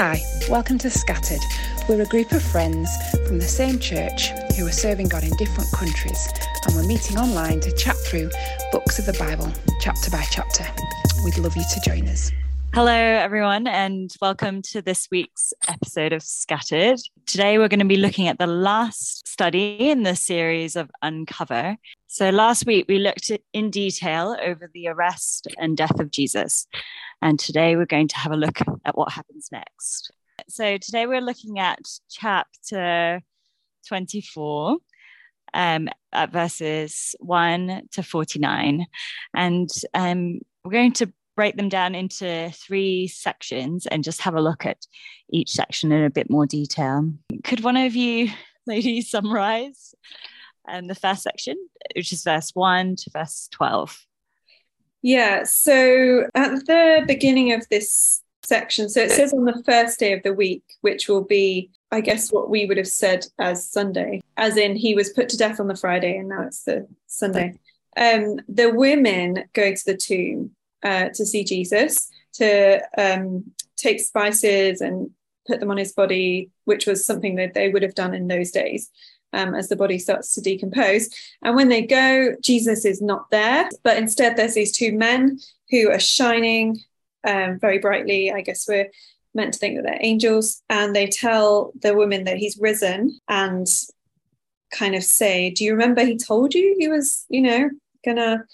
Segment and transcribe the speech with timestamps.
[0.00, 1.40] Hi, welcome to Scattered.
[1.88, 2.88] We're a group of friends
[3.26, 6.28] from the same church who are serving God in different countries,
[6.64, 8.30] and we're meeting online to chat through
[8.70, 10.64] books of the Bible, chapter by chapter.
[11.24, 12.30] We'd love you to join us.
[12.74, 17.00] Hello, everyone, and welcome to this week's episode of Scattered.
[17.26, 21.76] Today, we're going to be looking at the last study in the series of Uncover.
[22.06, 26.66] So, last week we looked in detail over the arrest and death of Jesus.
[27.20, 30.12] And today we're going to have a look at what happens next.
[30.46, 33.20] So today we're looking at chapter
[33.88, 34.78] 24,
[35.52, 38.86] um, at verses 1 to 49.
[39.34, 44.40] And um, we're going to break them down into three sections and just have a
[44.40, 44.84] look at
[45.30, 47.08] each section in a bit more detail.
[47.44, 48.30] Could one of you
[48.66, 49.94] ladies summarize
[50.68, 51.56] um, the first section,
[51.94, 54.04] which is verse 1 to verse 12?
[55.02, 60.14] Yeah, so at the beginning of this section, so it says on the first day
[60.14, 64.22] of the week, which will be, I guess, what we would have said as Sunday,
[64.36, 67.60] as in he was put to death on the Friday and now it's the Sunday.
[67.96, 74.80] Um, the women go to the tomb uh, to see Jesus, to um, take spices
[74.80, 75.10] and
[75.46, 78.50] put them on his body, which was something that they would have done in those
[78.50, 78.90] days
[79.32, 81.08] um, as the body starts to decompose.
[81.42, 85.38] And when they go, Jesus is not there, but instead there's these two men
[85.70, 86.80] who are shining
[87.26, 88.32] um, very brightly.
[88.32, 88.90] I guess we're
[89.34, 90.62] meant to think that they're angels.
[90.68, 93.66] And they tell the woman that he's risen and
[94.70, 97.70] kind of say, Do you remember he told you he was, you know,
[98.04, 98.44] gonna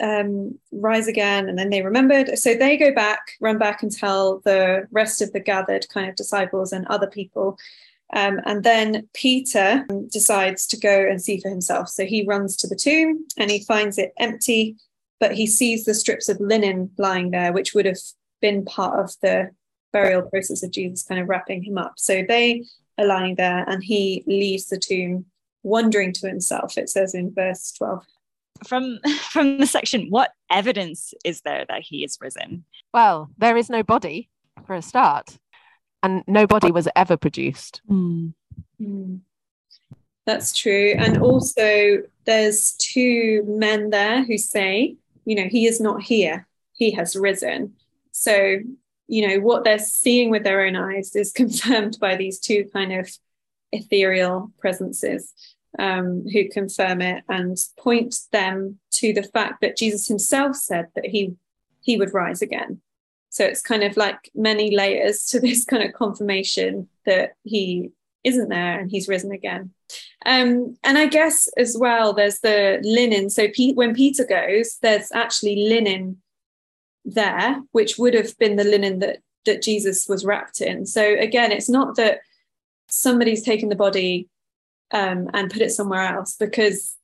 [0.00, 1.48] um, rise again?
[1.48, 2.38] And then they remembered.
[2.38, 6.16] So they go back, run back and tell the rest of the gathered kind of
[6.16, 7.58] disciples and other people
[8.14, 11.88] um, and then Peter decides to go and see for himself.
[11.88, 14.76] So he runs to the tomb and he finds it empty,
[15.18, 17.98] but he sees the strips of linen lying there, which would have
[18.40, 19.50] been part of the
[19.92, 21.94] burial process of Jesus kind of wrapping him up.
[21.96, 22.64] So they
[22.98, 25.26] are lying there and he leaves the tomb
[25.64, 28.04] wondering to himself, it says in verse 12.
[28.66, 28.98] From
[29.30, 32.64] from the section, what evidence is there that he is risen?
[32.92, 34.28] Well, there is no body
[34.66, 35.36] for a start
[36.04, 37.80] and nobody was ever produced.
[37.90, 38.34] Mm.
[38.80, 39.20] Mm.
[40.26, 40.94] That's true.
[40.96, 46.92] And also, there's two men there who say, you know, he is not here, he
[46.92, 47.74] has risen.
[48.12, 48.58] So,
[49.06, 52.92] you know, what they're seeing with their own eyes is confirmed by these two kind
[52.92, 53.10] of
[53.72, 55.32] ethereal presences
[55.78, 61.06] um, who confirm it and point them to the fact that Jesus himself said that
[61.06, 61.34] he
[61.82, 62.80] he would rise again.
[63.28, 67.90] So it's kind of like many layers to this kind of confirmation that he
[68.22, 69.70] isn't there and he's risen again.
[70.24, 73.28] Um, and I guess as well, there's the linen.
[73.28, 76.22] So Pete, when Peter goes, there's actually linen
[77.04, 80.86] there, which would have been the linen that that Jesus was wrapped in.
[80.86, 82.20] So again, it's not that
[82.88, 84.28] somebody's taken the body
[84.90, 86.96] um, and put it somewhere else because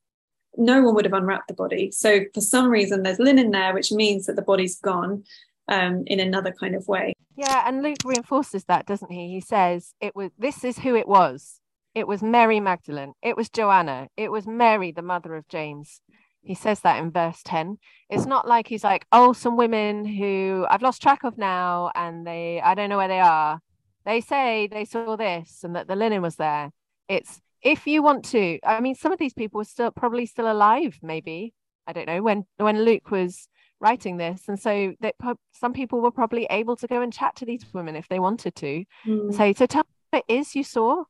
[0.56, 1.91] no one would have unwrapped the body.
[1.91, 5.24] So for some reason, there's linen there, which means that the body's gone
[5.68, 7.14] um, in another kind of way.
[7.36, 9.28] Yeah, and Luke reinforces that, doesn't he?
[9.28, 11.60] He says it was this is who it was.
[11.94, 13.14] It was Mary Magdalene.
[13.22, 14.08] It was Joanna.
[14.16, 16.00] It was Mary, the mother of James.
[16.42, 17.78] He says that in verse 10.
[18.08, 22.26] It's not like he's like, oh, some women who I've lost track of now and
[22.26, 23.60] they I don't know where they are.
[24.04, 26.70] They say they saw this and that the linen was there.
[27.08, 30.50] It's if you want to, I mean, some of these people were still probably still
[30.50, 31.54] alive, maybe.
[31.87, 33.48] I don't know when when Luke was
[33.81, 35.15] writing this and so that
[35.53, 38.54] some people were probably able to go and chat to these women if they wanted
[38.54, 39.34] to mm.
[39.34, 41.03] say so tell me what it is you saw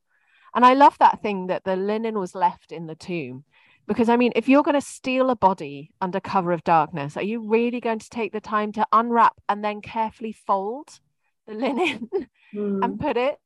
[0.54, 3.44] and i love that thing that the linen was left in the tomb
[3.88, 7.24] because i mean if you're going to steal a body under cover of darkness are
[7.24, 11.00] you really going to take the time to unwrap and then carefully fold
[11.48, 12.08] the linen
[12.54, 12.84] mm.
[12.84, 13.38] and put it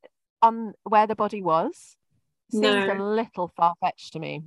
[0.43, 1.97] on where the body was
[2.51, 2.93] seems no.
[2.93, 4.43] a little far-fetched to me.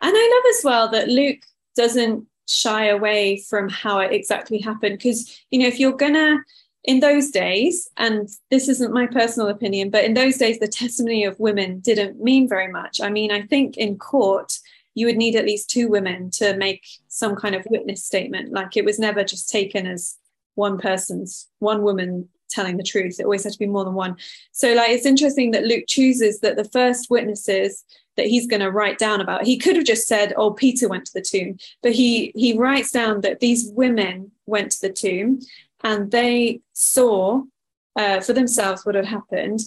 [0.00, 1.44] And i love as well that luke
[1.76, 6.38] doesn't shy away from how it exactly happened because you know if you're gonna
[6.84, 11.24] in those days and this isn't my personal opinion but in those days the testimony
[11.24, 13.00] of women didn't mean very much.
[13.00, 14.58] I mean i think in court
[14.94, 18.52] you would need at least two women to make some kind of witness statement.
[18.52, 20.16] Like it was never just taken as
[20.54, 24.16] one person's one woman telling the truth it always had to be more than one
[24.52, 27.84] so like it's interesting that luke chooses that the first witnesses
[28.16, 29.44] that he's going to write down about.
[29.44, 32.90] He could have just said, "Oh, Peter went to the tomb," but he he writes
[32.90, 35.40] down that these women went to the tomb
[35.82, 37.42] and they saw
[37.96, 39.60] uh, for themselves what had happened,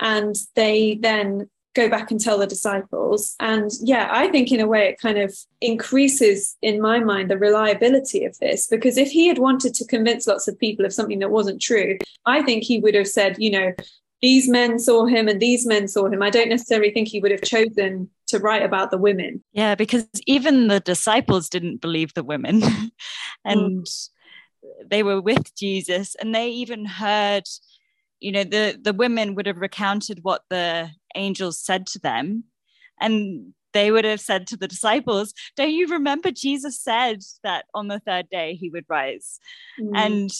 [0.00, 3.36] and they then go back and tell the disciples.
[3.38, 7.38] And yeah, I think in a way it kind of increases in my mind the
[7.38, 11.20] reliability of this because if he had wanted to convince lots of people of something
[11.20, 13.72] that wasn't true, I think he would have said, you know,
[14.20, 16.22] these men saw him and these men saw him.
[16.22, 19.42] I don't necessarily think he would have chosen to write about the women.
[19.52, 22.62] Yeah, because even the disciples didn't believe the women.
[23.44, 24.08] and mm.
[24.86, 27.44] they were with Jesus and they even heard,
[28.18, 32.44] you know, the, the women would have recounted what the angels said to them.
[33.00, 37.88] And they would have said to the disciples, Don't you remember Jesus said that on
[37.88, 39.38] the third day he would rise?
[39.80, 39.90] Mm.
[39.94, 40.30] And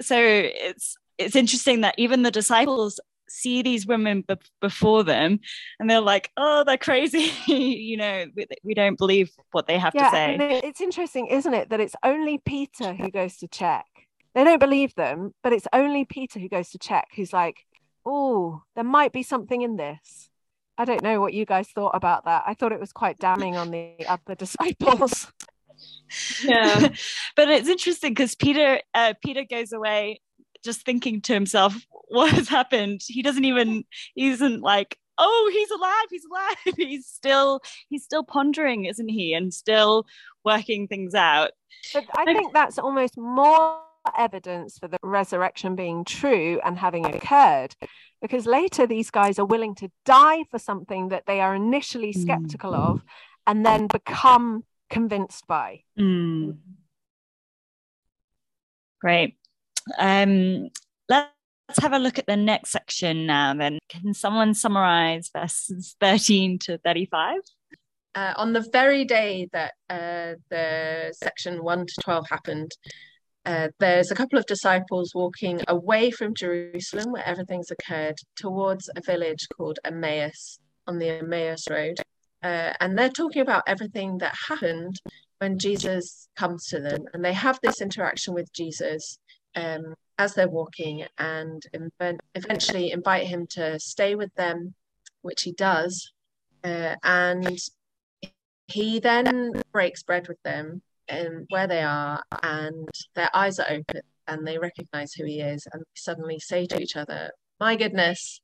[0.00, 5.40] so it's it's interesting that even the disciples see these women b- before them
[5.80, 9.94] and they're like oh they're crazy you know we, we, don't believe what they have
[9.94, 13.86] yeah, to say it's interesting isn't it that it's only peter who goes to check
[14.34, 17.56] they don't believe them but it's only peter who goes to check who's like
[18.04, 20.30] oh there might be something in this.
[20.76, 22.44] I don't know what you guys thought about that.
[22.46, 25.32] I thought it was quite damning on the other disciples.
[26.42, 26.88] Yeah.
[27.36, 30.20] But it's interesting because peter uh, peter goes away
[30.64, 31.74] just thinking to himself
[32.08, 33.00] what has happened?
[33.04, 33.84] He doesn't even
[34.14, 36.76] he isn't like oh he's alive he's alive.
[36.76, 40.06] He's still he's still pondering isn't he and still
[40.44, 41.50] working things out.
[41.92, 43.80] But i think that's almost more
[44.16, 47.74] evidence for the resurrection being true and having occurred
[48.20, 52.20] because later these guys are willing to die for something that they are initially hmm.
[52.20, 52.78] skeptical mm.
[52.78, 53.04] of
[53.46, 56.56] and then become convinced by mm.
[59.00, 59.36] great
[59.98, 60.70] um,
[61.08, 63.78] let's have a look at the next section now then.
[63.88, 67.38] Can someone summarize verses 13 to 35?
[68.14, 72.70] Uh, on the very day that uh, the section 1 to 12 happened,
[73.46, 79.02] uh, there's a couple of disciples walking away from Jerusalem, where everything's occurred, towards a
[79.02, 81.98] village called Emmaus on the Emmaus Road.
[82.42, 85.00] Uh, and they're talking about everything that happened
[85.38, 87.04] when Jesus comes to them.
[87.12, 89.18] And they have this interaction with Jesus
[89.56, 91.62] um, as they're walking and
[92.34, 94.74] eventually invite him to stay with them,
[95.22, 96.12] which he does.
[96.62, 97.58] Uh, and
[98.68, 104.02] he then breaks bread with them and where they are, and their eyes are open
[104.26, 107.30] and they recognize who he is, and suddenly say to each other,
[107.60, 108.40] My goodness,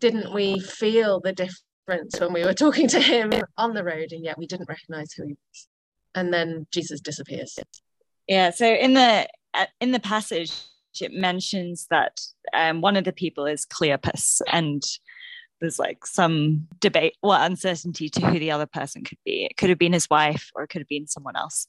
[0.00, 4.24] didn't we feel the difference when we were talking to him on the road, and
[4.24, 5.68] yet we didn't recognize who he was?
[6.14, 7.58] And then Jesus disappears.
[8.26, 9.28] Yeah, so in the
[9.80, 10.52] in the passage,
[11.00, 12.20] it mentions that
[12.54, 14.82] um, one of the people is Cleopas, and
[15.60, 19.44] there's like some debate, well, uncertainty to who the other person could be.
[19.44, 21.66] It could have been his wife, or it could have been someone else.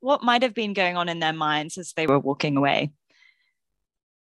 [0.00, 2.90] What might have been going on in their minds as they were walking away?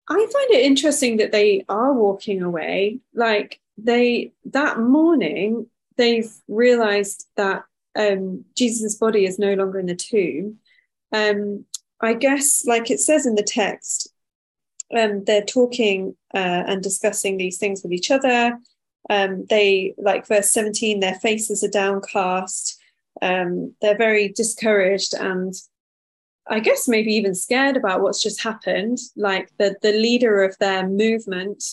[0.09, 2.99] I find it interesting that they are walking away.
[3.13, 5.67] Like they that morning,
[5.97, 7.63] they've realized that
[7.95, 10.57] um, Jesus' body is no longer in the tomb.
[11.11, 11.65] Um,
[12.01, 14.11] I guess, like it says in the text,
[14.95, 18.57] um, they're talking uh, and discussing these things with each other.
[19.09, 22.79] Um, they, like verse 17, their faces are downcast.
[23.21, 25.53] Um, they're very discouraged and
[26.49, 28.97] I guess maybe even scared about what's just happened.
[29.15, 31.63] Like the, the leader of their movement,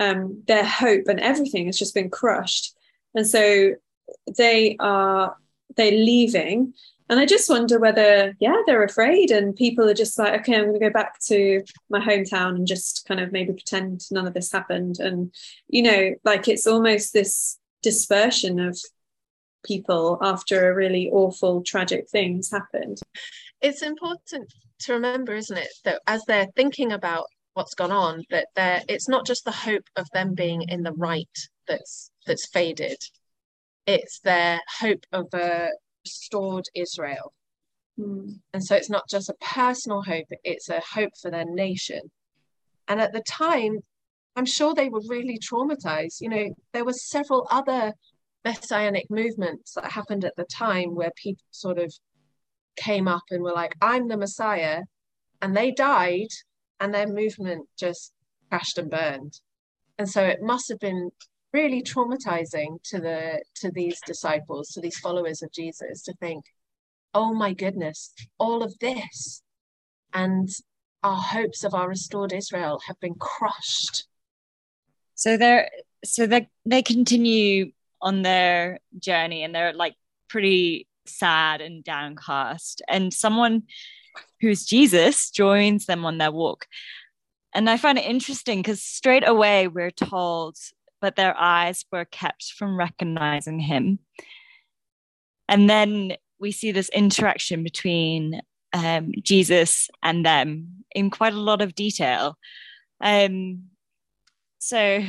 [0.00, 2.74] um, their hope and everything has just been crushed.
[3.14, 3.74] And so
[4.36, 5.36] they are
[5.76, 6.74] they're leaving
[7.08, 10.64] and I just wonder whether, yeah, they're afraid and people are just like, okay, I'm
[10.64, 14.34] going to go back to my hometown and just kind of maybe pretend none of
[14.34, 14.98] this happened.
[14.98, 15.34] And,
[15.68, 18.78] you know, like it's almost this dispersion of
[19.64, 22.98] people after a really awful, tragic thing has happened.
[23.60, 28.48] It's important to remember, isn't it, that as they're thinking about what's gone on, that
[28.56, 31.28] they're, it's not just the hope of them being in the right
[31.68, 32.96] that's that's faded.
[33.86, 35.68] It's their hope of a
[36.04, 37.32] restored Israel.
[37.98, 38.40] Mm.
[38.52, 42.00] And so it's not just a personal hope, it's a hope for their nation.
[42.88, 43.78] And at the time,
[44.36, 46.20] I'm sure they were really traumatized.
[46.20, 47.92] You know, there were several other
[48.44, 51.92] messianic movements that happened at the time where people sort of
[52.76, 54.82] came up and were like, I'm the Messiah.
[55.40, 56.28] And they died,
[56.80, 58.12] and their movement just
[58.48, 59.40] crashed and burned.
[59.98, 61.10] And so it must have been
[61.52, 66.44] really traumatizing to the to these disciples to these followers of jesus to think
[67.14, 69.42] oh my goodness all of this
[70.14, 70.48] and
[71.02, 74.06] our hopes of our restored israel have been crushed.
[75.14, 75.68] So they're
[76.04, 79.94] so they they continue on their journey and they're like
[80.28, 82.82] pretty sad and downcast.
[82.88, 83.64] And someone
[84.40, 86.66] who's jesus joins them on their walk.
[87.54, 90.56] And i find it interesting because straight away we're told
[91.02, 93.98] but their eyes were kept from recognizing him.
[95.48, 98.40] And then we see this interaction between
[98.72, 102.38] um, Jesus and them in quite a lot of detail.
[103.00, 103.64] Um,
[104.58, 105.04] so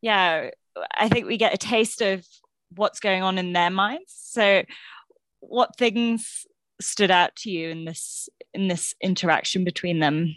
[0.00, 0.50] yeah,
[0.96, 2.24] I think we get a taste of
[2.76, 4.14] what's going on in their minds.
[4.16, 4.62] So,
[5.40, 6.46] what things
[6.80, 10.36] stood out to you in this in this interaction between them?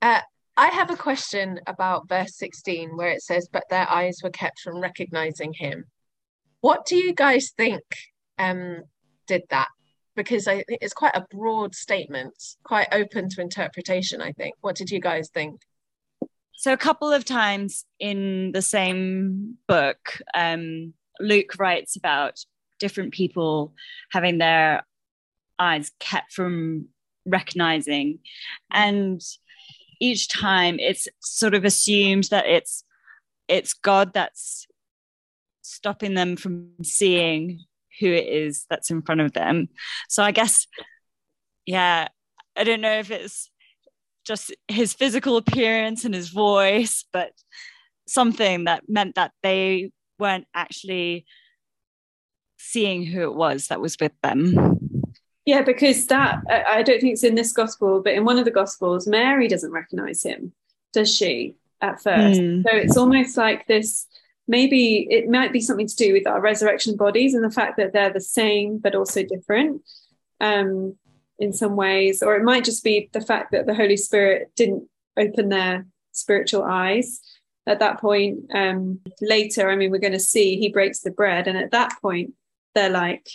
[0.00, 0.20] Uh,
[0.56, 4.60] I have a question about verse 16 where it says, But their eyes were kept
[4.60, 5.84] from recognizing him.
[6.60, 7.82] What do you guys think
[8.38, 8.82] um,
[9.26, 9.68] did that?
[10.14, 12.34] Because I think it's quite a broad statement,
[12.64, 14.54] quite open to interpretation, I think.
[14.62, 15.60] What did you guys think?
[16.54, 22.38] So, a couple of times in the same book, um, Luke writes about
[22.78, 23.74] different people
[24.10, 24.86] having their
[25.58, 26.88] eyes kept from
[27.26, 28.20] recognizing.
[28.70, 29.20] And
[30.00, 32.84] each time it's sort of assumed that it's
[33.48, 34.66] it's God that's
[35.62, 37.60] stopping them from seeing
[38.00, 39.68] who it is that's in front of them.
[40.08, 40.66] So I guess,
[41.64, 42.08] yeah,
[42.56, 43.50] I don't know if it's
[44.26, 47.32] just his physical appearance and his voice, but
[48.06, 51.26] something that meant that they weren't actually
[52.58, 54.95] seeing who it was that was with them.
[55.46, 58.50] Yeah, because that I don't think it's in this gospel, but in one of the
[58.50, 60.52] gospels, Mary doesn't recognize him,
[60.92, 61.54] does she?
[61.80, 62.62] At first, mm.
[62.64, 64.06] so it's almost like this.
[64.48, 67.92] Maybe it might be something to do with our resurrection bodies and the fact that
[67.92, 69.82] they're the same but also different
[70.40, 70.96] um,
[71.38, 74.88] in some ways, or it might just be the fact that the Holy Spirit didn't
[75.16, 77.20] open their spiritual eyes
[77.66, 78.38] at that point.
[78.52, 81.92] Um, later, I mean, we're going to see he breaks the bread, and at that
[82.00, 82.32] point,
[82.74, 83.28] they're like,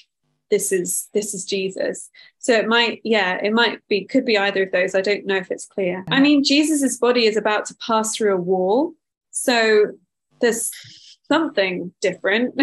[0.52, 2.12] this is this is jesus.
[2.38, 4.94] So it might yeah it might be could be either of those.
[4.94, 6.06] I don't know if it's clear.
[6.12, 8.94] I mean jesus's body is about to pass through a wall
[9.32, 9.94] so
[10.42, 10.70] there's
[11.32, 12.62] something different.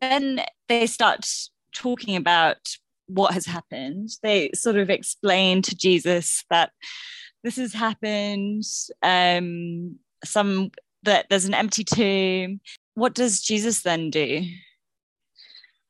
[0.00, 1.26] Then they start
[1.72, 2.58] talking about
[3.06, 6.70] what has happened they sort of explain to jesus that
[7.42, 8.62] this has happened
[9.02, 10.70] um some
[11.02, 12.60] that there's an empty tomb.
[12.94, 14.44] What does Jesus then do?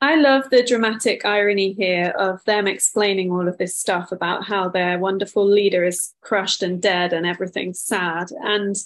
[0.03, 4.69] I love the dramatic irony here of them explaining all of this stuff about how
[4.69, 8.31] their wonderful leader is crushed and dead and everything's sad.
[8.43, 8.77] And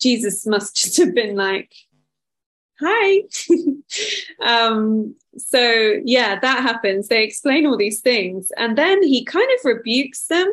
[0.00, 1.72] Jesus must just have been like,
[2.78, 3.22] hi.
[4.44, 7.08] um, so, yeah, that happens.
[7.08, 8.52] They explain all these things.
[8.58, 10.52] And then he kind of rebukes them.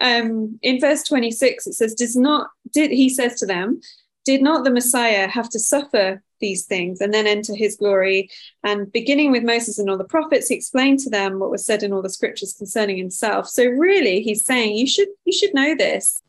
[0.00, 3.80] Um, in verse 26, it says, Does not, did he says to them,
[4.24, 8.30] did not the Messiah have to suffer these things and then enter his glory?
[8.62, 11.82] And beginning with Moses and all the prophets, he explained to them what was said
[11.82, 13.48] in all the scriptures concerning himself.
[13.48, 16.22] So really, he's saying you should you should know this.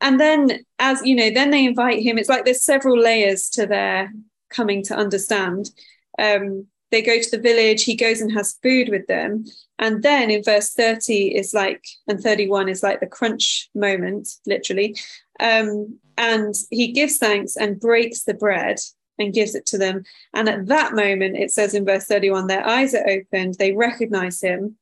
[0.00, 2.18] And then, as you know, then they invite him.
[2.18, 4.12] It's like there's several layers to their
[4.48, 5.70] coming to understand.
[6.18, 7.84] Um, they go to the village.
[7.84, 9.44] He goes and has food with them.
[9.78, 14.96] And then in verse 30 is like, and 31 is like the crunch moment, literally.
[15.40, 18.78] Um, and he gives thanks and breaks the bread
[19.18, 20.02] and gives it to them.
[20.34, 24.40] And at that moment, it says in verse 31, their eyes are opened, they recognize
[24.42, 24.76] him,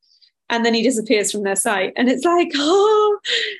[0.49, 1.93] and then he disappears from their sight.
[1.95, 3.19] And it's like, oh,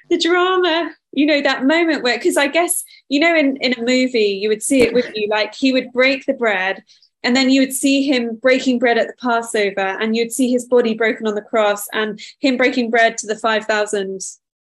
[0.10, 3.84] the drama, you know, that moment where, because I guess, you know, in, in a
[3.84, 6.84] movie, you would see it with you, like he would break the bread.
[7.24, 10.66] And then you would see him breaking bread at the Passover, and you'd see his
[10.66, 14.22] body broken on the cross, and him breaking bread to the 5,000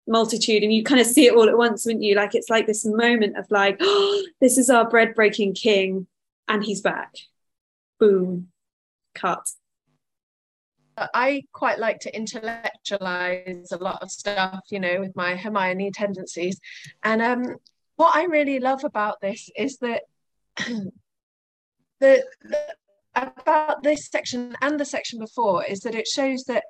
[0.07, 2.15] multitude and you kind of see it all at once wouldn't you?
[2.15, 6.07] Like it's like this moment of like oh, this is our bread breaking king
[6.49, 7.15] and he's back.
[7.99, 8.49] Boom.
[9.15, 9.47] Cut.
[10.97, 16.61] I quite like to intellectualize a lot of stuff, you know, with my Hermione tendencies.
[17.03, 17.57] And um,
[17.97, 20.03] what I really love about this is that
[20.57, 20.93] the,
[22.01, 22.59] the
[23.15, 26.65] about this section and the section before is that it shows that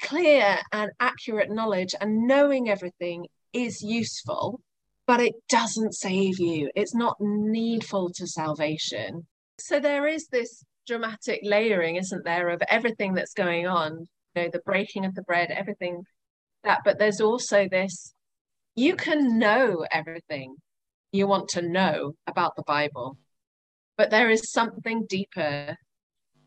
[0.00, 4.60] clear and accurate knowledge and knowing everything is useful,
[5.06, 6.70] but it doesn't save you.
[6.74, 9.26] It's not needful to salvation.
[9.58, 14.50] So there is this dramatic layering, isn't there, of everything that's going on, you know,
[14.52, 16.04] the breaking of the bread, everything
[16.64, 18.12] that, but there's also this
[18.76, 20.54] you can know everything
[21.10, 23.16] you want to know about the Bible,
[23.96, 25.76] but there is something deeper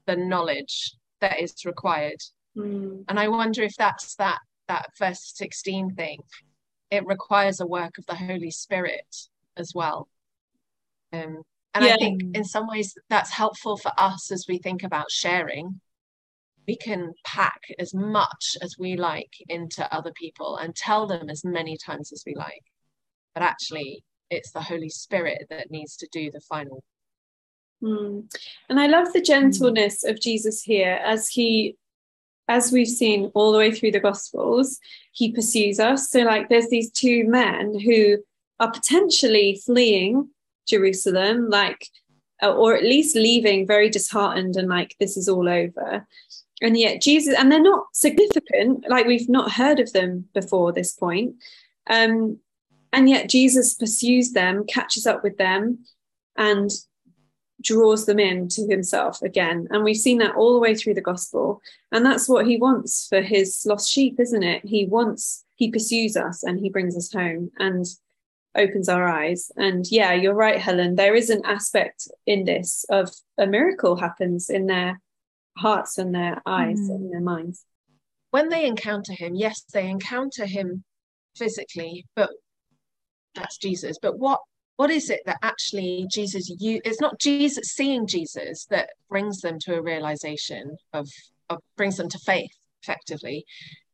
[0.06, 2.20] than knowledge that is required
[2.60, 3.06] Mm.
[3.08, 6.20] And I wonder if that's that that verse 16 thing.
[6.92, 9.16] It requires a work of the Holy Spirit
[9.58, 10.08] as well.
[11.14, 11.42] Um,
[11.74, 11.94] and yeah.
[11.94, 15.82] I think in some ways that's helpful for us as we think about sharing.
[16.68, 21.44] We can pack as much as we like into other people and tell them as
[21.44, 22.62] many times as we like.
[23.34, 26.84] But actually, it's the Holy Spirit that needs to do the final.
[27.82, 28.32] Mm.
[28.70, 30.12] And I love the gentleness mm.
[30.12, 31.76] of Jesus here as he
[32.50, 34.80] as we've seen all the way through the Gospels,
[35.12, 36.10] he pursues us.
[36.10, 38.18] So, like, there's these two men who
[38.60, 40.30] are potentially fleeing
[40.68, 41.88] Jerusalem, like,
[42.42, 46.08] uh, or at least leaving very disheartened and like, this is all over.
[46.62, 50.92] And yet, Jesus, and they're not significant, like, we've not heard of them before this
[50.92, 51.36] point.
[51.90, 52.40] Um,
[52.92, 55.86] and yet, Jesus pursues them, catches up with them,
[56.36, 56.72] and
[57.62, 59.68] draws them in to himself again.
[59.72, 61.62] And we've seen that all the way through the gospel.
[61.92, 64.66] And that's what he wants for his lost sheep, isn't it?
[64.66, 67.86] He wants, he pursues us and he brings us home and
[68.56, 69.52] opens our eyes.
[69.56, 70.96] And yeah, you're right, Helen.
[70.96, 75.00] There is an aspect in this of a miracle happens in their
[75.58, 76.96] hearts and their eyes mm.
[76.96, 77.66] and their minds.
[78.32, 80.84] When they encounter him, yes, they encounter him
[81.36, 82.30] physically, but
[83.36, 83.98] that's Jesus.
[84.02, 84.42] But what
[84.80, 89.58] what is it that actually Jesus you it's not Jesus seeing Jesus that brings them
[89.64, 91.06] to a realization of,
[91.50, 93.44] of brings them to faith effectively.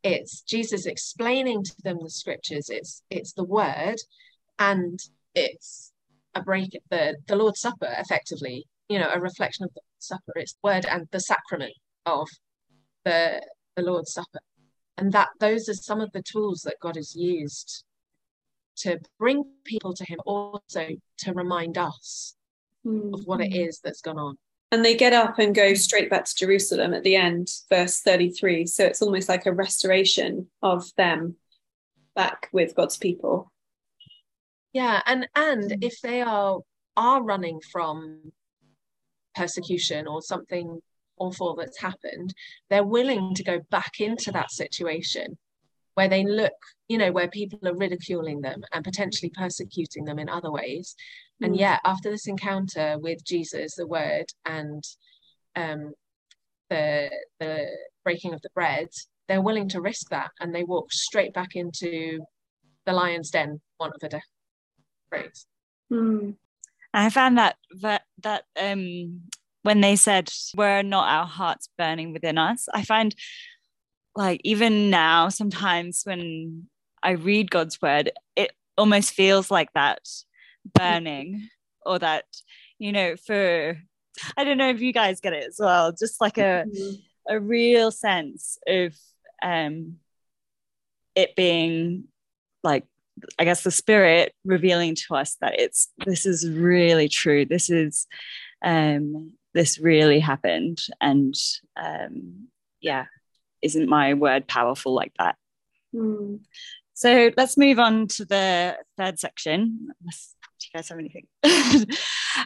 [0.04, 2.70] It's Jesus explaining to them the scriptures.
[2.70, 3.96] It's it's the word
[4.60, 5.00] and
[5.34, 5.92] it's
[6.36, 10.34] a break the the Lord's Supper effectively you know a reflection of the supper.
[10.36, 11.74] It's the word and the sacrament
[12.06, 12.28] of
[13.06, 13.42] the
[13.76, 14.44] the Lord's Supper.
[15.00, 17.84] And that those are some of the tools that God has used
[18.78, 20.88] to bring people to him, also
[21.20, 22.36] to remind us
[22.86, 23.14] mm.
[23.14, 23.62] of what it hmm.
[23.62, 24.38] is that's gone on.
[24.72, 28.66] And they get up and go straight back to Jerusalem at the end, verse 33.
[28.66, 31.36] So it's almost like a restoration of them
[32.16, 33.52] back with God's people.
[34.74, 35.78] Yeah, and and hmm.
[35.82, 36.60] if they are
[36.98, 38.32] are running from
[39.36, 40.82] persecution or something
[41.18, 42.34] awful that's happened,
[42.70, 45.38] they're willing to go back into that situation
[45.94, 46.54] where they look,
[46.88, 50.96] you know, where people are ridiculing them and potentially persecuting them in other ways.
[51.42, 51.48] Mm.
[51.48, 54.84] And yet, after this encounter with Jesus, the Word, and
[55.56, 55.94] um,
[56.70, 57.68] the the
[58.04, 58.88] breaking of the bread,
[59.28, 62.20] they're willing to risk that, and they walk straight back into
[62.86, 64.22] the lion's den, one of the
[65.10, 65.48] phrase.
[65.92, 66.36] Mm.
[66.94, 69.22] I found that that that um,
[69.64, 73.16] when they said, "Were not our hearts burning within us?" I find
[74.16, 76.68] like even now sometimes when
[77.06, 80.00] i read god's word it almost feels like that
[80.74, 81.48] burning
[81.86, 82.26] or that
[82.80, 83.78] you know for
[84.38, 86.96] i don't know if you guys get it as well just like a mm-hmm.
[87.36, 88.94] a real sense of
[89.44, 89.96] um
[91.16, 92.06] it being
[92.64, 92.86] like
[93.40, 98.08] i guess the spirit revealing to us that it's this is really true this is
[98.64, 101.36] um this really happened and
[101.78, 102.48] um
[102.82, 103.06] yeah
[103.66, 105.36] isn't my word powerful like that?
[105.94, 106.42] Mm.
[106.96, 109.90] So let's move on to the third section.
[110.02, 110.08] do
[110.62, 111.28] you guys have anything?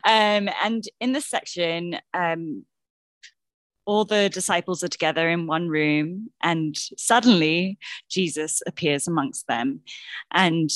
[0.03, 2.65] um, and in this section, um,
[3.85, 7.77] all the disciples are together in one room, and suddenly
[8.09, 9.81] Jesus appears amongst them.
[10.31, 10.71] And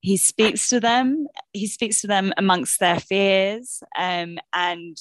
[0.00, 1.26] he speaks to them.
[1.52, 4.96] He speaks to them amongst their fears, um, and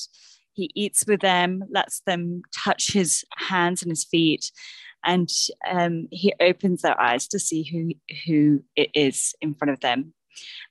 [0.52, 4.52] he eats with them, lets them touch his hands and his feet,
[5.08, 5.30] and
[5.68, 10.14] um, he opens their eyes to see who, who it is in front of them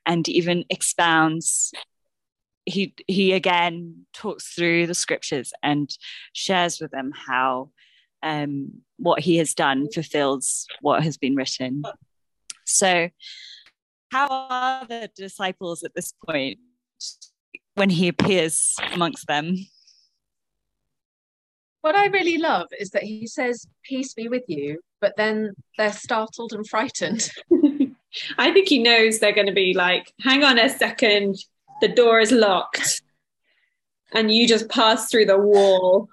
[0.05, 1.72] and even expounds
[2.66, 5.88] he he again talks through the scriptures and
[6.33, 7.70] shares with them how
[8.22, 11.83] um, what he has done fulfills what has been written.
[12.64, 13.09] So,
[14.11, 16.59] how are the disciples at this point
[17.75, 19.57] when he appears amongst them?
[21.81, 25.93] What I really love is that he says, Peace be with you, but then they're
[25.93, 27.31] startled and frightened.
[28.39, 31.37] I think he knows they're going to be like, Hang on a second,
[31.81, 33.03] the door is locked.
[34.12, 36.09] And you just pass through the wall.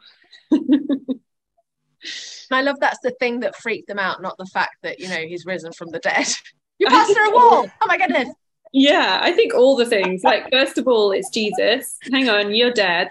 [2.51, 5.21] I love that's the thing that freaked them out, not the fact that, you know,
[5.21, 6.27] he's risen from the dead.
[6.79, 7.67] you pass through a wall.
[7.81, 8.29] Oh my goodness.
[8.73, 10.23] Yeah, I think all the things.
[10.23, 11.97] Like, first of all, it's Jesus.
[12.11, 13.09] Hang on, you're dead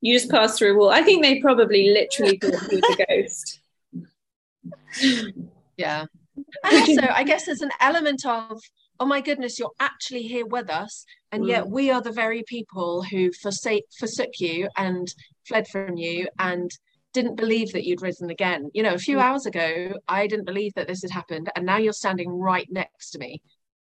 [0.00, 0.90] you just pass through a wall.
[0.90, 3.60] I think they probably literally thought he was a ghost.
[5.76, 6.06] Yeah.
[6.64, 8.60] And also, I guess there's an element of,
[9.00, 11.04] oh my goodness, you're actually here with us.
[11.32, 11.70] And yet mm.
[11.70, 15.06] we are the very people who forsake, forsook you and
[15.46, 16.70] fled from you and
[17.12, 18.70] didn't believe that you'd risen again.
[18.74, 19.22] You know, a few mm.
[19.22, 21.50] hours ago, I didn't believe that this had happened.
[21.56, 23.42] And now you're standing right next to me.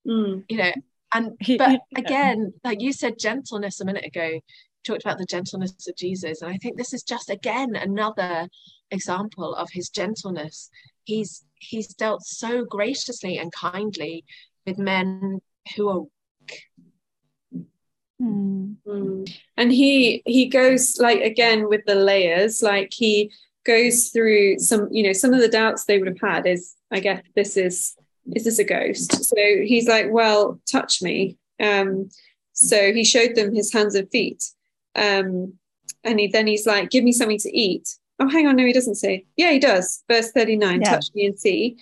[0.07, 0.44] Mm.
[0.49, 0.73] You know,
[1.12, 4.40] and but again, like you said, gentleness a minute ago
[4.85, 6.43] talked about the gentleness of Jesus.
[6.43, 8.49] And I think this is just again another
[8.90, 10.71] example of his gentleness.
[11.05, 14.25] He's he's dealt so graciously and kindly
[14.66, 15.40] with men
[15.77, 16.03] who are
[18.21, 19.35] Mm.
[19.57, 23.33] And he he goes like again with the layers, like he
[23.64, 27.01] goes through some, you know, some of the doubts they would have had is, I
[27.01, 27.95] guess, this is,
[28.35, 29.25] is this a ghost?
[29.25, 31.38] So he's like, well, touch me.
[31.62, 32.11] Um,
[32.53, 34.45] so he showed them his hands and feet.
[34.94, 35.55] Um,
[36.05, 37.88] and he, then he's like, give me something to eat.
[38.18, 38.57] Oh, hang on.
[38.57, 39.26] No, he doesn't say.
[39.37, 40.03] Yeah, he does.
[40.09, 40.90] Verse 39 yeah.
[40.90, 41.76] touch me and see.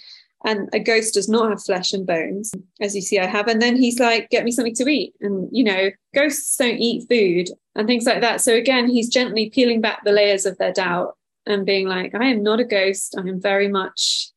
[0.45, 3.49] And a ghost does not have flesh and bones, as you see, I have.
[3.49, 5.15] And then he's like, get me something to eat.
[5.21, 8.41] And, you know, ghosts don't eat food and things like that.
[8.41, 12.27] So again, he's gently peeling back the layers of their doubt and being like, I
[12.27, 13.17] am not a ghost.
[13.19, 14.31] I am very much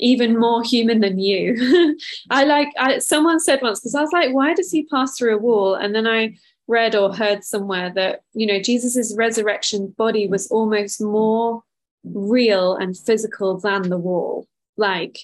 [0.00, 1.96] even more human than you.
[2.30, 5.36] I like, I, someone said once, because I was like, why does he pass through
[5.36, 5.74] a wall?
[5.74, 6.36] And then I
[6.70, 11.62] read or heard somewhere that you know jesus's resurrection body was almost more
[12.04, 14.46] real and physical than the wall.
[14.76, 15.18] Like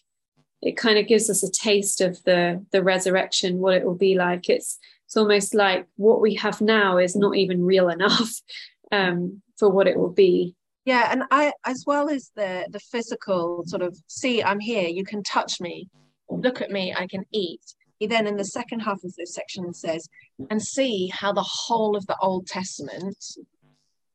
[0.62, 4.14] it kind of gives us a taste of the the resurrection what it will be
[4.14, 4.48] like.
[4.48, 8.30] It's it's almost like what we have now is not even real enough
[8.92, 10.54] um, for what it will be.
[10.84, 15.04] Yeah and i as well as the the physical sort of see i'm here you
[15.04, 15.88] can touch me
[16.30, 17.60] look at me i can eat
[17.98, 20.08] he then in the second half of this section says,
[20.50, 23.16] and see how the whole of the Old Testament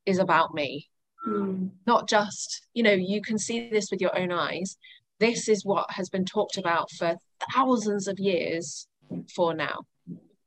[0.06, 0.90] is about me.
[1.28, 1.72] Mm.
[1.86, 4.78] Not just, you know, you can see this with your own eyes.
[5.20, 7.16] This is what has been talked about for
[7.54, 8.88] thousands of years
[9.36, 9.82] for now.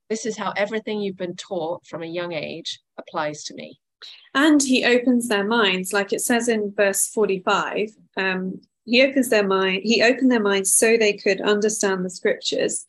[0.08, 3.78] This is how everything you've been taught from a young age applies to me.
[4.34, 7.90] And he opens their minds, like it says in verse 45.
[8.16, 12.84] Um, he opens their mind, he opened their minds so they could understand the scriptures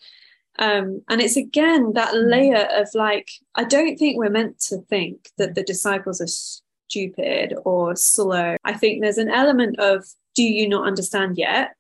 [0.60, 2.30] um, and it's again that hmm.
[2.30, 7.56] layer of like, I don't think we're meant to think that the disciples are stupid
[7.65, 8.56] or slow.
[8.63, 11.76] I think there's an element of, do you not understand yet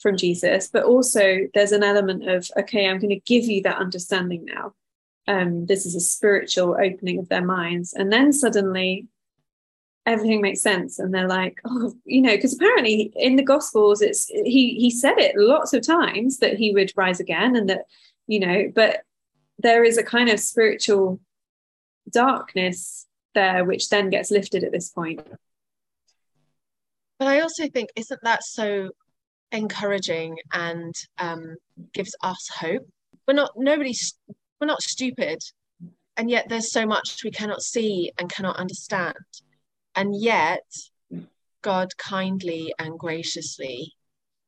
[0.00, 0.68] from Jesus?
[0.68, 4.72] But also there's an element of, okay, I'm going to give you that understanding now.
[5.28, 7.92] Um, this is a spiritual opening of their minds.
[7.92, 9.08] And then suddenly
[10.06, 10.98] everything makes sense.
[10.98, 15.18] And they're like oh you know because apparently in the gospels it's he he said
[15.18, 17.82] it lots of times that he would rise again and that
[18.26, 19.02] you know but
[19.58, 21.20] there is a kind of spiritual
[22.10, 25.20] darkness there which then gets lifted at this point.
[27.18, 28.90] But i also think isn't that so
[29.52, 31.56] encouraging and um,
[31.92, 32.86] gives us hope?
[33.26, 34.14] We're not nobody's
[34.60, 35.38] we're not stupid
[36.16, 39.16] and yet there's so much we cannot see and cannot understand
[39.96, 40.64] and yet
[41.62, 43.92] god kindly and graciously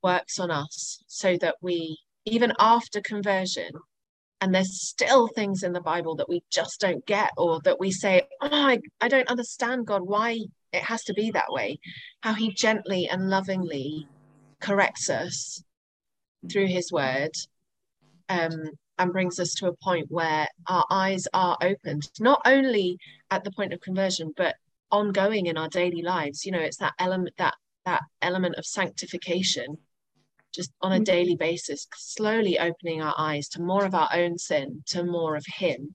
[0.02, 3.70] works on us so that we even after conversion
[4.40, 7.90] and there's still things in the bible that we just don't get or that we
[7.90, 10.38] say oh I, I don't understand god why
[10.72, 11.78] it has to be that way.
[12.20, 14.06] How he gently and lovingly
[14.60, 15.62] corrects us
[16.50, 17.30] through his word
[18.28, 22.98] um, and brings us to a point where our eyes are opened not only
[23.30, 24.56] at the point of conversion but
[24.90, 29.78] ongoing in our daily lives you know it's that element that that element of sanctification
[30.54, 31.04] just on a mm-hmm.
[31.04, 35.44] daily basis, slowly opening our eyes to more of our own sin, to more of
[35.46, 35.94] Him.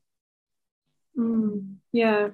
[1.18, 2.30] Mm, yeah.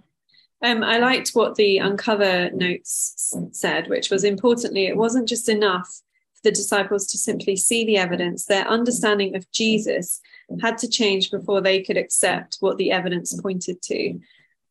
[0.62, 5.88] Um, I liked what the Uncover notes said, which was importantly, it wasn't just enough
[6.34, 10.20] for the disciples to simply see the evidence, their understanding of Jesus
[10.62, 14.20] had to change before they could accept what the evidence pointed to.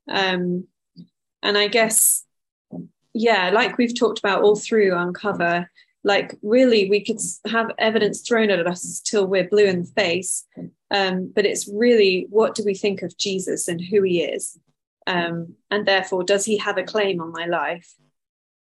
[0.09, 0.67] Um,
[1.43, 2.25] and I guess,
[3.15, 5.71] yeah, like we've talked about all through Uncover,
[6.05, 7.19] like really we could
[7.51, 10.47] have evidence thrown at us till we're blue in the face.
[10.91, 14.59] Um, but it's really what do we think of jesus and who he is?
[15.07, 17.95] Um, and therefore does he have a claim on my life?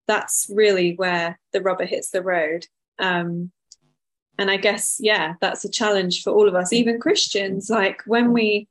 [0.08, 2.66] That's really where the rubber hits the road.
[3.00, 3.52] Um,
[4.40, 7.70] and i guess yeah that's a challenge for all of us even christians.
[7.70, 8.68] Like when we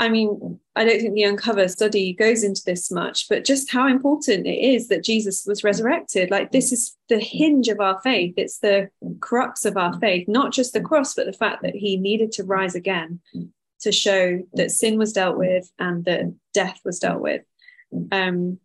[0.00, 3.86] I mean, I don't think the Uncover study goes into this much, but just how
[3.86, 6.30] important it is that Jesus was resurrected.
[6.30, 8.88] Like, this is the hinge of our faith, it's the
[9.20, 12.44] crux of our faith, not just the cross, but the fact that he needed to
[12.44, 13.20] rise again
[13.82, 17.42] to show that sin was dealt with and that death was dealt with.
[18.10, 18.58] Um,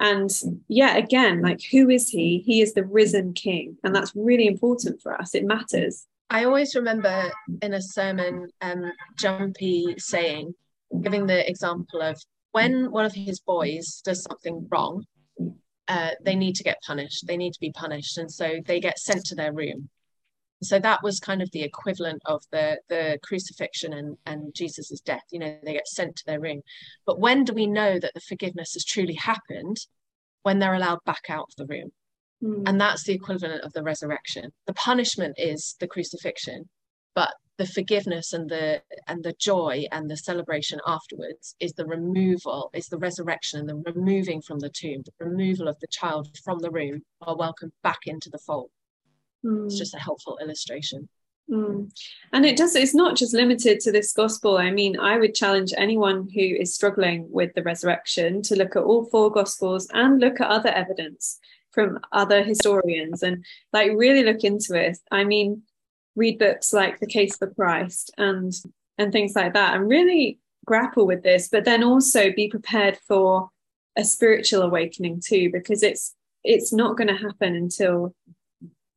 [0.00, 0.30] and
[0.68, 2.38] yeah, again, like, who is he?
[2.38, 3.76] He is the risen king.
[3.84, 5.34] And that's really important for us.
[5.34, 6.06] It matters.
[6.30, 10.54] I always remember in a sermon, um, Jumpy saying,
[11.02, 12.20] giving the example of
[12.52, 15.04] when one of his boys does something wrong,
[15.88, 17.26] uh, they need to get punished.
[17.26, 19.88] They need to be punished, and so they get sent to their room.
[20.62, 25.24] So that was kind of the equivalent of the the crucifixion and and Jesus's death.
[25.30, 26.62] You know, they get sent to their room.
[27.06, 29.78] But when do we know that the forgiveness has truly happened?
[30.42, 31.92] When they're allowed back out of the room.
[32.42, 32.62] Mm.
[32.66, 34.52] And that's the equivalent of the resurrection.
[34.66, 36.68] The punishment is the crucifixion,
[37.14, 42.70] but the forgiveness and the and the joy and the celebration afterwards is the removal
[42.72, 46.58] is the resurrection and the removing from the tomb the removal of the child from
[46.60, 48.70] the room are welcomed back into the fold
[49.44, 49.66] mm.
[49.66, 51.06] it's just a helpful illustration
[51.50, 51.86] mm.
[52.32, 55.74] and it does it's not just limited to this gospel i mean i would challenge
[55.76, 60.40] anyone who is struggling with the resurrection to look at all four gospels and look
[60.40, 61.38] at other evidence
[61.72, 63.44] from other historians and
[63.74, 65.62] like really look into it i mean
[66.16, 68.52] read books like The Case for Christ and
[68.98, 73.48] and things like that and really grapple with this, but then also be prepared for
[73.96, 78.14] a spiritual awakening too, because it's it's not going to happen until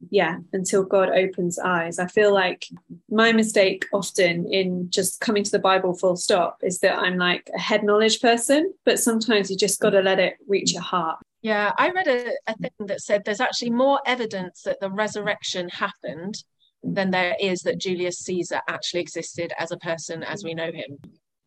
[0.10, 2.00] yeah until god opens eyes.
[2.00, 2.68] I feel like
[3.10, 7.50] my mistake often in just coming to the bible full stop is that i'm like
[7.56, 11.20] a head knowledge person but sometimes you just got to let it reach your heart.
[11.42, 15.70] Yeah i read a, a thing that said there's actually more evidence that the resurrection
[15.70, 16.44] happened
[16.84, 21.00] than there is that Julius Caesar actually existed as a person as we know him.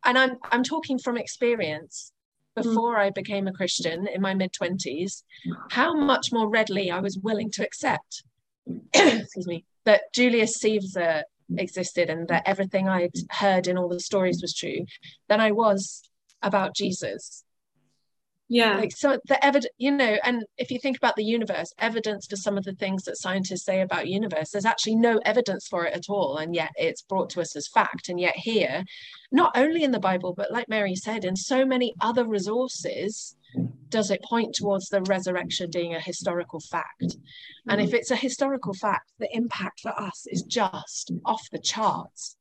[0.03, 2.11] And I'm I'm talking from experience.
[2.55, 2.99] Before mm.
[3.01, 5.21] I became a Christian in my mid 20s,
[5.69, 8.23] how much more readily I was willing to accept,
[8.95, 11.23] excuse me, that Julius Caesar
[11.55, 14.85] existed and that everything I'd heard in all the stories was true
[15.29, 16.01] than I was
[16.41, 17.43] about Jesus
[18.49, 18.77] yeah.
[18.77, 22.37] Like so the evidence you know and if you think about the universe evidence for
[22.37, 25.93] some of the things that scientists say about universe there's actually no evidence for it
[25.93, 28.83] at all and yet it's brought to us as fact and yet here
[29.31, 33.35] not only in the bible but like mary said in so many other resources
[33.89, 37.15] does it point towards the resurrection being a historical fact.
[37.69, 37.95] And if mm-hmm.
[37.95, 42.37] it's a historical fact the impact for us is just off the charts.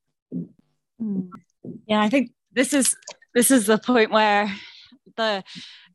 [1.01, 1.29] Mm.
[1.87, 2.97] Yeah i think this is
[3.35, 4.51] this is the point where
[5.17, 5.45] the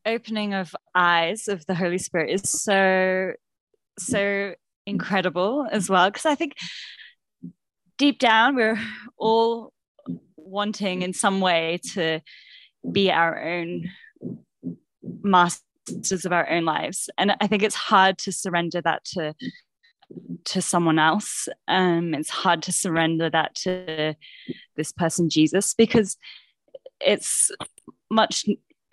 [0.06, 3.34] opening of eyes of the Holy Spirit is so,
[4.00, 4.54] so
[4.86, 6.10] incredible as well.
[6.10, 6.54] Because I think
[7.98, 8.80] deep down, we're
[9.18, 9.74] all
[10.36, 12.20] wanting in some way to
[12.92, 13.90] be our own
[15.22, 17.10] masters of our own lives.
[17.18, 19.34] And I think it's hard to surrender that to
[20.44, 21.48] to someone else.
[21.68, 24.16] Um, it's hard to surrender that to
[24.76, 26.18] this person, Jesus, because
[27.00, 27.52] it's
[28.10, 28.46] much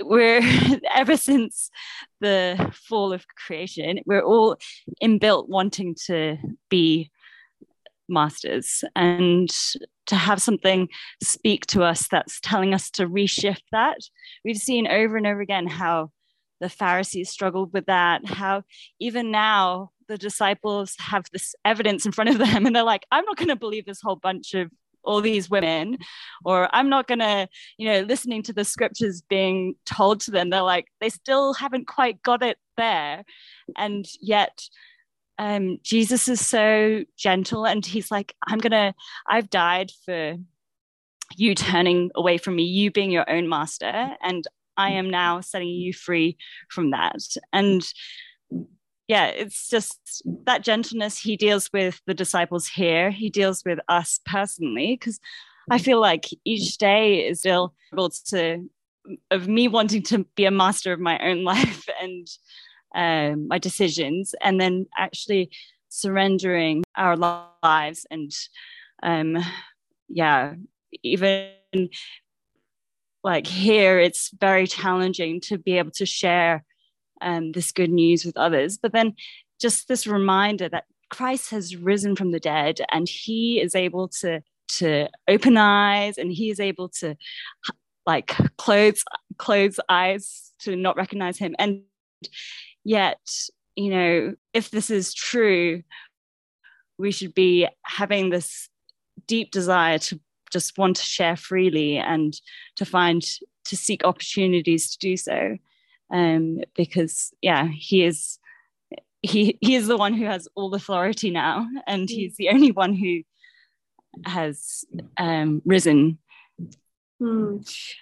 [0.02, 0.40] we're
[0.94, 1.70] ever since
[2.20, 4.56] the fall of creation we're all
[5.02, 6.36] inbuilt wanting to
[6.68, 7.10] be
[8.08, 9.50] masters and
[10.06, 10.88] to have something
[11.22, 13.98] speak to us that's telling us to reshift that.
[14.44, 16.10] We've seen over and over again how
[16.60, 18.62] the pharisees struggled with that how
[18.98, 23.24] even now the disciples have this evidence in front of them and they're like i'm
[23.24, 24.68] not going to believe this whole bunch of
[25.04, 25.98] all these women
[26.44, 30.50] or i'm not going to you know listening to the scriptures being told to them
[30.50, 33.24] they're like they still haven't quite got it there.
[33.76, 34.62] And yet
[35.38, 38.94] um, jesus is so gentle and he's like i'm gonna
[39.26, 40.36] i've died for
[41.36, 45.68] you turning away from me you being your own master and i am now setting
[45.68, 46.36] you free
[46.70, 47.20] from that.
[47.52, 47.82] And
[49.08, 53.10] yeah, it's just that gentleness he deals with the disciples here.
[53.10, 55.18] He deals with us personally because
[55.70, 58.68] I feel like each day is still able to
[59.30, 62.28] of me wanting to be a master of my own life and
[62.94, 65.50] um, my decisions, and then actually
[65.88, 68.30] surrendering our lives and
[69.02, 69.38] um,
[70.08, 70.54] yeah,
[71.02, 71.50] even
[73.24, 76.64] like here, it's very challenging to be able to share
[77.20, 78.78] um, this good news with others.
[78.78, 79.14] But then
[79.60, 84.42] just this reminder that Christ has risen from the dead and he is able to
[84.68, 87.16] to open eyes and he is able to
[88.06, 89.02] like close
[89.38, 91.82] close eyes to not recognize him and
[92.84, 93.18] yet
[93.76, 95.82] you know if this is true
[96.98, 98.68] we should be having this
[99.26, 100.20] deep desire to
[100.52, 102.40] just want to share freely and
[102.76, 103.22] to find
[103.64, 105.56] to seek opportunities to do so
[106.10, 108.38] um, because yeah, he is
[109.22, 112.94] he he is the one who has all authority now, and he's the only one
[112.94, 113.22] who
[114.24, 114.84] has
[115.16, 116.18] um, risen.
[117.20, 117.58] Hmm.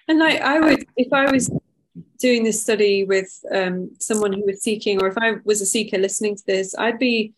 [0.09, 1.51] And like I would, if I was
[2.19, 5.99] doing this study with um, someone who was seeking, or if I was a seeker
[5.99, 7.35] listening to this, I'd be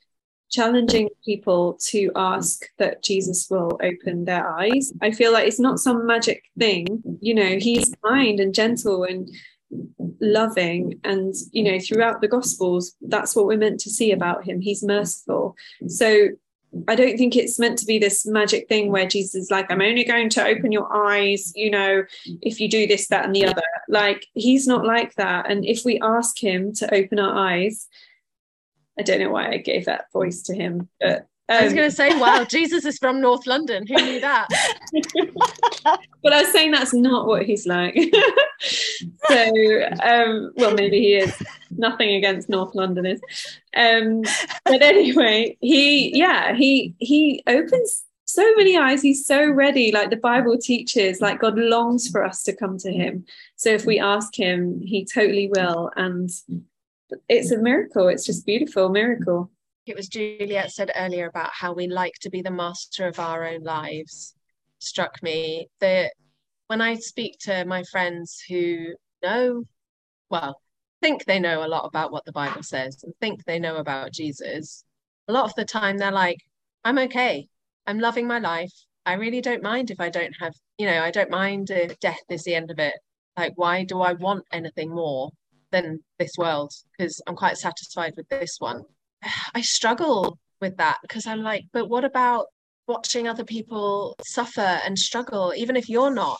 [0.51, 4.93] challenging people to ask that Jesus will open their eyes.
[5.03, 7.03] I feel like it's not some magic thing.
[7.21, 9.29] You know, he's kind and gentle and
[10.21, 14.61] loving and you know throughout the gospels that's what we're meant to see about him
[14.61, 15.55] he's merciful
[15.87, 16.29] so
[16.87, 19.81] I don't think it's meant to be this magic thing where Jesus is like, I'm
[19.81, 22.05] only going to open your eyes, you know,
[22.43, 23.63] if you do this, that, and the other.
[23.89, 25.51] Like, he's not like that.
[25.51, 27.89] And if we ask him to open our eyes,
[28.99, 31.95] I don't know why I gave that voice to him, but I was going to
[31.95, 33.87] say, wow, Jesus is from North London.
[33.87, 34.49] Who knew that?
[36.23, 37.95] but I was saying that's not what he's like.
[39.29, 39.51] so,
[40.03, 41.35] um, well, maybe he is.
[41.71, 43.21] Nothing against North Londoners.
[43.77, 44.23] Um,
[44.65, 49.03] but anyway, he, yeah, he he opens so many eyes.
[49.03, 49.93] He's so ready.
[49.93, 53.27] Like the Bible teaches, like God longs for us to come to Him.
[53.57, 55.91] So if we ask Him, He totally will.
[55.95, 56.31] And
[57.29, 58.09] it's a miracle.
[58.09, 59.51] It's just beautiful miracle
[59.89, 63.47] it was Juliet said earlier about how we like to be the master of our
[63.47, 64.35] own lives
[64.79, 66.13] struck me that
[66.67, 69.65] when I speak to my friends who know,
[70.31, 70.61] well,
[71.01, 74.13] think they know a lot about what the Bible says and think they know about
[74.13, 74.85] Jesus,
[75.29, 76.39] a lot of the time they're like,
[76.85, 77.49] I'm okay.
[77.87, 78.73] I'm loving my life.
[79.07, 82.21] I really don't mind if I don't have, you know, I don't mind if death
[82.29, 82.95] is the end of it.
[83.37, 85.31] Like, why do I want anything more
[85.71, 86.73] than this world?
[86.93, 88.83] Because I'm quite satisfied with this one.
[89.55, 92.47] I struggle with that because I'm like, but what about
[92.87, 96.39] watching other people suffer and struggle, even if you're not?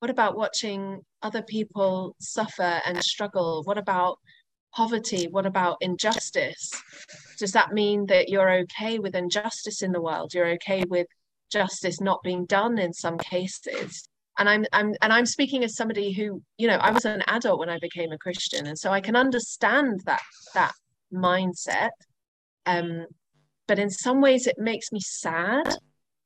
[0.00, 3.62] What about watching other people suffer and struggle?
[3.64, 4.18] What about
[4.74, 5.26] poverty?
[5.28, 6.70] What about injustice?
[7.38, 10.34] Does that mean that you're okay with injustice in the world?
[10.34, 11.06] You're okay with
[11.50, 14.06] justice not being done in some cases?
[14.38, 17.58] And I'm I'm and I'm speaking as somebody who, you know, I was an adult
[17.58, 18.66] when I became a Christian.
[18.66, 20.20] And so I can understand that
[20.52, 20.72] that
[21.12, 21.90] mindset.
[22.64, 23.06] Um,
[23.68, 25.76] but in some ways, it makes me sad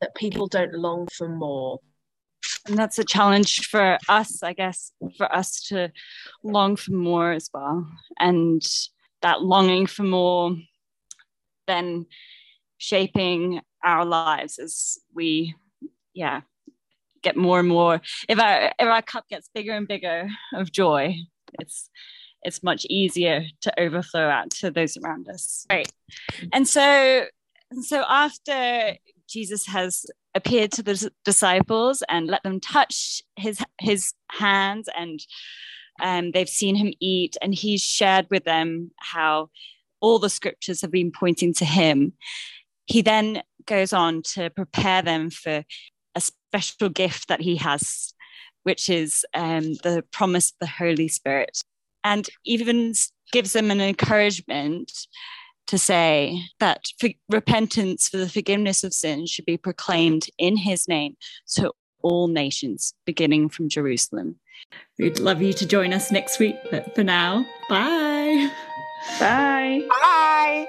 [0.00, 1.78] that people don't long for more.
[2.66, 5.92] And that's a challenge for us, I guess, for us to
[6.42, 7.86] long for more as well.
[8.18, 8.62] And
[9.22, 10.56] that longing for more,
[11.66, 12.06] then
[12.78, 15.54] shaping our lives as we,
[16.14, 16.42] yeah,
[17.22, 18.00] get more and more.
[18.28, 21.16] If our if our cup gets bigger and bigger of joy,
[21.58, 21.90] it's
[22.42, 25.66] it's much easier to overflow out to those around us.
[25.70, 25.90] Right.
[26.52, 27.26] And so,
[27.82, 28.96] so after
[29.28, 35.20] Jesus has appeared to the disciples and let them touch his his hands and
[36.02, 39.50] um, they've seen him eat and he's shared with them how
[40.00, 42.12] all the scriptures have been pointing to him
[42.86, 45.64] he then goes on to prepare them for
[46.14, 48.14] a special gift that he has
[48.62, 51.60] which is um, the promise of the holy spirit
[52.04, 52.94] and even
[53.32, 54.92] gives them an encouragement
[55.66, 60.88] to say that for repentance for the forgiveness of sins should be proclaimed in his
[60.88, 61.16] name
[61.54, 64.36] to all nations, beginning from Jerusalem.
[64.98, 68.50] We'd love you to join us next week, but for now, bye.
[69.18, 69.86] Bye.
[69.88, 70.66] Bye.